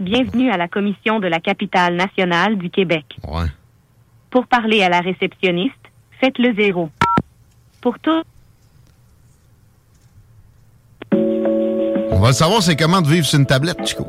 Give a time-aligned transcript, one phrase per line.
[0.00, 3.04] Bienvenue à la commission de la capitale nationale du Québec.
[3.26, 3.46] Ouais.
[4.30, 5.74] Pour parler à la réceptionniste,
[6.20, 6.90] faites le zéro.
[7.80, 8.22] Pour tout,
[12.18, 14.04] On va le savoir, c'est comment de vivre sur une tablette, Chico.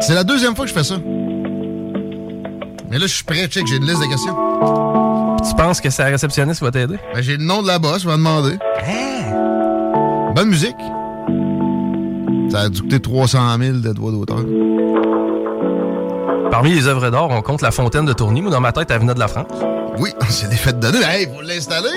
[0.00, 0.96] C'est la deuxième fois que je fais ça.
[2.90, 5.36] Mais là, je suis prêt, check, j'ai une liste de questions.
[5.46, 6.96] Tu penses que c'est la réceptionniste qui va t'aider?
[7.12, 8.56] Ben, j'ai le nom de la boss, je vais demander.
[10.34, 10.76] Bonne musique.
[12.50, 14.38] Ça a dû coûter 300 000 de droits d'auteur.
[16.50, 18.42] Parmi les œuvres d'art, on compte la fontaine de Tourny.
[18.42, 19.46] Moi, dans ma tête, elle venait de la France.
[19.98, 21.04] Oui, c'est des fêtes de donner.
[21.04, 21.88] Hey, vous l'installer?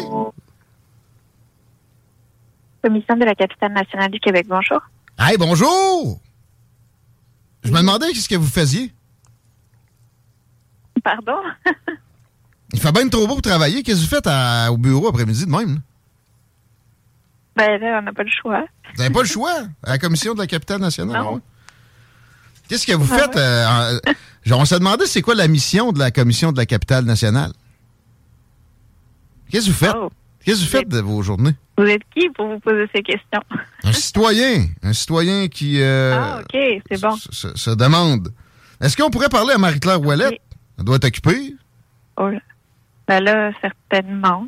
[2.83, 4.79] Commission de la capitale nationale du Québec, bonjour.
[5.17, 6.19] Hey, bonjour!
[7.63, 8.91] Je me demandais qu'est-ce que vous faisiez?
[11.03, 11.37] Pardon?
[12.73, 13.83] Il fait bien trop beau pour travailler.
[13.83, 15.75] Qu'est-ce que vous faites à- au bureau après-midi de même?
[15.75, 15.79] là?
[17.55, 18.65] Ben là, on n'a pas le choix.
[18.95, 19.53] Vous n'avez pas le choix?
[19.83, 21.21] À la commission de la capitale nationale?
[21.23, 21.39] Ouais?
[22.67, 23.35] Qu'est-ce que vous Ah faites?
[23.37, 23.99] euh, en-
[24.45, 27.51] genre, on se demandait c'est quoi la mission de la commission de la capitale nationale?
[29.49, 29.95] Qu'est-ce que vous faites?
[29.95, 30.09] Oh.
[30.43, 31.55] Qu'est-ce que vous faites de vos journées?
[31.77, 33.41] Vous êtes qui pour vous poser ces questions?
[33.83, 34.65] Un citoyen.
[34.81, 37.15] Un citoyen qui euh, ah, OK, c'est bon.
[37.15, 38.33] se, se- se demande.
[38.81, 40.39] Est-ce qu'on pourrait parler à Marie-Claire Ouellette?
[40.77, 41.55] Elle doit être occupée.
[42.17, 42.39] Oh là.
[43.07, 44.47] Ben là, certainement.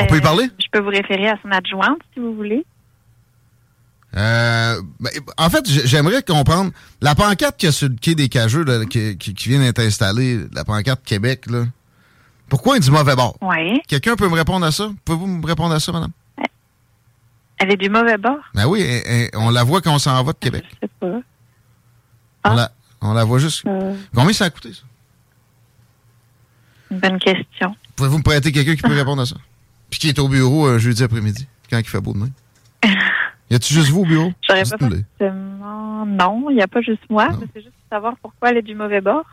[0.00, 0.50] On peut y Euh, parler?
[0.58, 2.64] Je peux vous référer à son adjointe, si vous voulez.
[4.16, 6.70] Euh, ben, en fait, j'aimerais comprendre.
[7.00, 9.58] La pancarte qu'il y a sur le quai des Cageux, là, qui, qui- qui vient
[9.60, 11.64] d'être installée, la pancarte Québec, là,
[12.48, 13.36] pourquoi elle est du mauvais bord?
[13.40, 13.80] Oui.
[13.88, 14.90] Quelqu'un peut me répondre à ça?
[15.04, 16.12] Pouvez-vous me répondre à ça, madame?
[17.58, 18.38] Elle est du mauvais bord?
[18.54, 20.64] Ben oui, elle- elle- on la voit quand on s'en va de Québec.
[20.70, 21.20] Je sais pas.
[22.50, 23.64] On, la, on la voit juste.
[23.66, 24.82] Euh, Combien ça a coûté, ça?
[26.90, 27.74] une bonne question.
[27.96, 29.36] Pouvez-vous me prêter quelqu'un qui peut répondre à ça?
[29.94, 32.30] Puis qui est au bureau un jeudi après-midi, quand il fait beau demain?
[33.48, 34.32] Y a-tu juste vous au bureau?
[34.48, 36.04] J'aurais pas forcément...
[36.06, 37.28] Non, il n'y a pas juste moi.
[37.28, 37.38] Non.
[37.40, 39.24] mais C'est juste pour savoir pourquoi elle est du mauvais bord.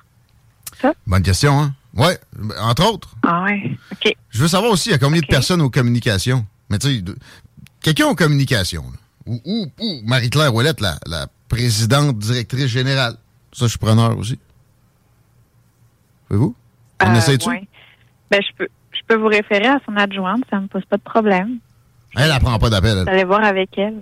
[1.07, 1.73] Bonne question, hein?
[1.95, 3.15] Ouais, ben, entre autres.
[3.23, 4.13] Ah ouais, OK.
[4.29, 6.45] Je veux savoir aussi, il y a combien de personnes aux communications?
[6.69, 7.03] Mais tu sais,
[7.81, 8.97] quelqu'un aux communications, là.
[9.25, 13.13] ou, ou, ou Marie-Claire Ouellette, la, la présidente directrice générale.
[13.53, 14.37] Ça, je suis preneur aussi.
[16.29, 16.55] Voyez-vous?
[17.01, 17.47] On Euh, essaie-tu?
[17.49, 17.67] ouais.
[18.29, 18.67] Ben, je peux,
[19.13, 21.57] peux vous référer à son adjointe, ça me pose pas de problème.
[22.15, 22.93] Elle, elle prend pas d'appel.
[22.95, 23.09] Vous elle.
[23.09, 24.01] allez voir avec elle.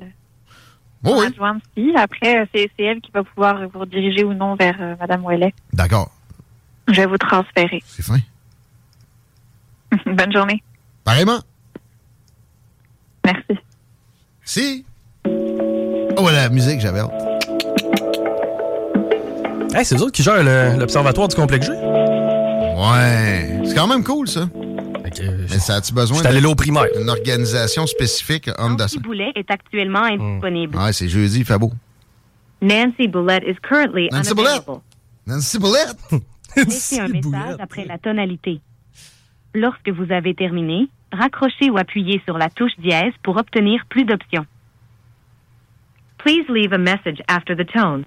[1.03, 1.93] Oh, Son oui, adjointe, si.
[1.95, 5.53] Après, c'est elle qui va pouvoir vous rediriger ou non vers euh, Madame Ouellet.
[5.73, 6.11] d'accord.
[6.87, 7.81] Je vais vous transférer.
[7.85, 8.17] C'est fin.
[10.05, 10.61] Bonne journée.
[11.03, 11.39] Pareillement.
[13.25, 13.59] Merci.
[14.43, 14.85] Si.
[15.25, 17.11] Oh, la musique, j'avais hâte.
[19.75, 21.71] Hey, c'est eux autres qui gèrent le- l'observatoire du complexe G.
[21.73, 23.61] Ouais.
[23.65, 24.49] C'est quand même cool, ça.
[25.21, 26.85] Euh, Mais ça a-tu besoin J'étais allé là au primaire.
[26.97, 28.99] d'une organisation spécifique, homme Nancy d'assaut?
[29.01, 30.77] Boulet est actuellement indisponible.
[30.77, 31.71] Ouais, c'est jeudi, il fait beau.
[32.61, 34.49] Nancy Boulet is currently Nancy Boulet?
[34.49, 34.81] unavailable.
[35.27, 35.97] Nancy Boulette!
[36.55, 37.59] Laissez un message boulette.
[37.59, 38.59] après la tonalité.
[39.53, 44.45] Lorsque vous avez terminé, raccrochez ou appuyez sur la touche dièse pour obtenir plus d'options.
[46.17, 48.03] Please leave a message after the tone.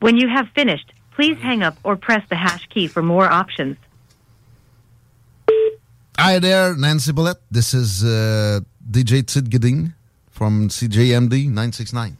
[0.00, 3.76] When you have finished, please hang up or press the hash key for more options.
[6.24, 7.36] Hi there, Nancy Bullet.
[7.50, 9.92] This is uh, DJ Tid Gidding
[10.30, 12.16] from CJMD 969.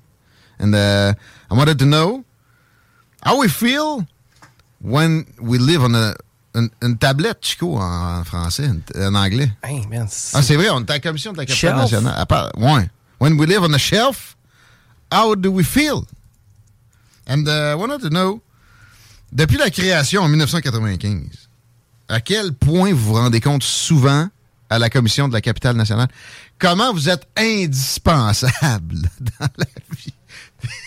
[0.58, 1.14] And uh,
[1.49, 2.25] I wanted to know
[3.22, 4.04] how we feel
[4.81, 6.14] when we live on a,
[6.56, 9.52] une, une tablette, Chico, en français, en, anglais.
[9.62, 12.14] Hey, man, Ah, c'est vrai, on est à la commission de la capitale nationale.
[12.19, 12.88] À part- ouais.
[13.20, 14.37] When we live on a shelf,
[15.12, 16.04] how do we feel?
[17.28, 18.40] And uh, I wanted to know,
[19.32, 21.42] depuis la création en 1995,
[22.08, 24.28] à quel point vous vous rendez compte souvent
[24.70, 26.08] à la commission de la capitale nationale?
[26.58, 29.66] Comment vous êtes indispensable dans la
[29.96, 30.14] vie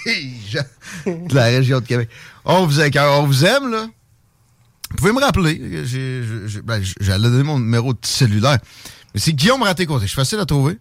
[0.06, 2.10] des gens de la région de Québec?
[2.46, 3.88] On vous, on vous aime, là.
[4.92, 5.56] Vous pouvez me rappeler.
[6.64, 8.60] Ben, j'allais donner mon numéro de cellulaire.
[9.14, 10.04] Mais c'est Guillaume Raté-Côté.
[10.04, 10.78] Je suis facile à trouver.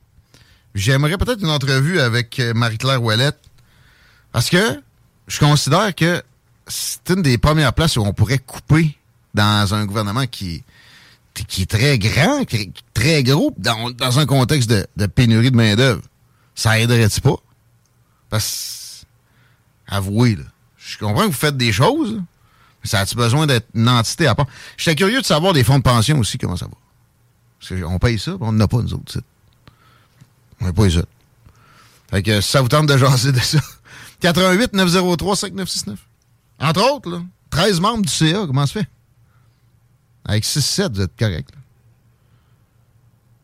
[0.74, 3.38] J'aimerais peut-être une entrevue avec euh, Marie-Claire Ouellette.
[4.32, 4.82] Parce que
[5.28, 6.22] je considère que
[6.66, 8.96] c'est une des premières places où on pourrait couper
[9.34, 10.62] dans un gouvernement qui,
[11.34, 16.02] qui est très grand, qui est très gros, dans, un contexte de, pénurie de main-d'œuvre.
[16.54, 17.36] Ça aiderait-tu pas?
[18.30, 19.04] Parce
[19.86, 20.44] avouez, là.
[20.78, 22.20] Je comprends que vous faites des choses,
[22.82, 24.46] mais ça a-tu besoin d'être une entité à part?
[24.76, 26.72] J'étais curieux de savoir des fonds de pension aussi, comment ça va.
[27.58, 29.20] Parce qu'on paye ça, on n'en a pas, nous autres.
[30.60, 31.02] On n'a pas ça.
[32.10, 33.58] Fait que ça vous tente de jaser de ça.
[34.20, 35.98] 88 903 5969.
[36.60, 38.88] Entre autres, là, 13 membres du CA, comment ça fait?
[40.24, 41.50] Avec 6-7, vous êtes correct.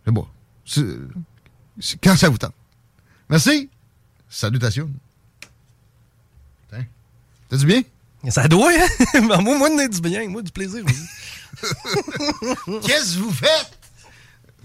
[0.04, 0.26] C'est bon.
[0.64, 2.54] C'est quand ça vous tente.
[3.28, 3.68] Merci.
[4.28, 4.90] Salutations.
[7.50, 7.82] T'as du bien?
[8.28, 8.86] Ça doit, hein?
[9.28, 10.28] Ben, moi, moi, du bien.
[10.28, 10.84] Moi, du plaisir
[12.86, 13.78] Qu'est-ce que vous faites?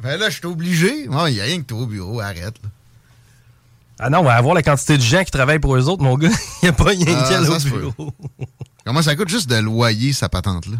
[0.04, 1.06] Ben là, je suis obligé.
[1.06, 2.20] Il n'y a rien que toi au bureau.
[2.20, 2.70] Arrête, là.
[3.98, 6.18] Ah non, on va avoir la quantité de gens qui travaillent pour eux autres, mon
[6.18, 6.30] gars.
[6.62, 8.14] Il n'y a pas rien ah, au bureau.
[8.86, 10.78] Comment ça coûte juste de loyer sa patente-là?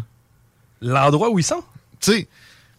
[0.80, 1.62] L'endroit où ils sont?
[2.00, 2.28] Tu sais,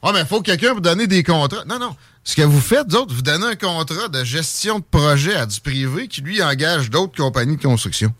[0.01, 1.65] oh, mais il faut quelqu'un vous donner des contrats.
[1.65, 1.95] Non, non.
[2.23, 5.59] Ce que vous faites, d'autres, vous donnez un contrat de gestion de projet à du
[5.61, 8.13] privé qui, lui, engage d'autres compagnies de construction.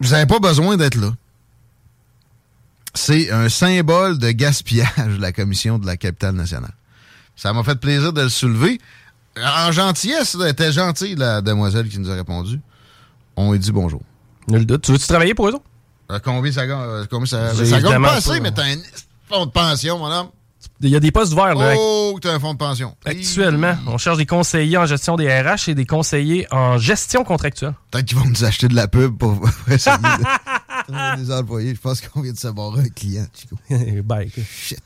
[0.00, 1.12] Vous n'avez pas besoin d'être là.
[2.94, 6.74] C'est un symbole de gaspillage, la commission de la capitale nationale.
[7.36, 8.80] Ça m'a fait plaisir de le soulever.
[9.38, 12.58] En gentillesse, elle était gentille, la demoiselle qui nous a répondu.
[13.36, 14.00] On lui dit bonjour.
[14.48, 14.82] Nul doute.
[14.82, 15.64] Tu veux-tu travailler pour eux autres?
[16.10, 16.78] Euh, combien ça gagne?
[16.80, 18.76] Euh, combien ça, ça gagne pas assez, mais t'as un
[19.28, 20.28] fonds de pension, mon homme.
[20.80, 21.54] Il y a des postes ouverts.
[21.54, 22.96] Là, oh, tu as un fonds de pension.
[23.04, 27.74] Actuellement, on cherche des conseillers en gestion des RH et des conseillers en gestion contractuelle.
[27.90, 31.74] Peut-être qu'ils vont nous acheter de la pub pour essayer de des employés.
[31.74, 33.56] Je pense qu'on vient de savoir un client, Chico.
[34.04, 34.82] ben, Shit.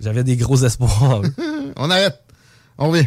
[0.00, 1.22] J'avais des gros espoirs.
[1.76, 2.20] on arrête.
[2.78, 3.06] On vient.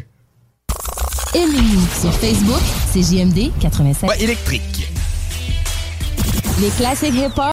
[1.35, 2.61] Aimez-nous sur Facebook,
[2.91, 4.09] c'est JMD 87.
[4.09, 4.87] Ouais, électrique.
[6.61, 7.52] Les classiques hip-hop.